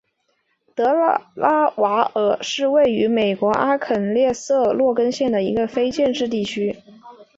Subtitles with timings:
[0.73, 0.93] 德
[1.35, 6.75] 拉瓦尔是位于美国阿肯色州洛根县的一个非建制地区。